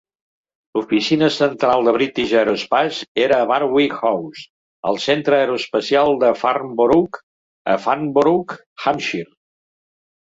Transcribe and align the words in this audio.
L'oficina 0.77 1.27
central 1.33 1.83
de 1.87 1.91
British 1.97 2.31
Aerospace 2.37 3.05
era 3.25 3.35
a 3.41 3.47
Warwick 3.51 3.93
House, 4.07 4.41
al 4.91 4.97
Centre 5.03 5.41
Aeroespacial 5.41 6.17
de 6.23 6.31
Farnborough 6.45 7.21
a 7.75 7.77
Farnborough, 7.85 8.57
Hampshire. 8.87 9.31